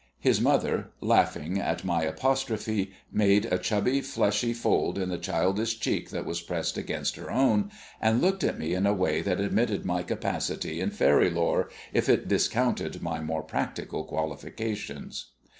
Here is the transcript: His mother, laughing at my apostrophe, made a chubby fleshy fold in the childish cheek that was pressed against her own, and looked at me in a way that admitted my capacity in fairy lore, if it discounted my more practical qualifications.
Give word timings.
His 0.19 0.41
mother, 0.41 0.89
laughing 0.99 1.59
at 1.59 1.85
my 1.85 2.01
apostrophe, 2.01 2.91
made 3.11 3.45
a 3.45 3.59
chubby 3.59 4.01
fleshy 4.01 4.51
fold 4.51 4.97
in 4.97 5.09
the 5.09 5.19
childish 5.19 5.79
cheek 5.79 6.09
that 6.09 6.25
was 6.25 6.41
pressed 6.41 6.75
against 6.75 7.17
her 7.17 7.29
own, 7.29 7.69
and 8.01 8.19
looked 8.19 8.43
at 8.43 8.57
me 8.57 8.73
in 8.73 8.87
a 8.87 8.93
way 8.95 9.21
that 9.21 9.39
admitted 9.39 9.85
my 9.85 10.01
capacity 10.01 10.81
in 10.81 10.89
fairy 10.89 11.29
lore, 11.29 11.69
if 11.93 12.09
it 12.09 12.27
discounted 12.27 13.03
my 13.03 13.19
more 13.21 13.43
practical 13.43 14.03
qualifications. 14.03 15.33